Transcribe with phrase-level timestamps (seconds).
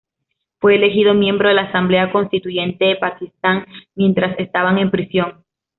[0.57, 5.45] Fue elegido miembro de la Asamblea Constituyente de Pakistán, mientras estaba en prisión.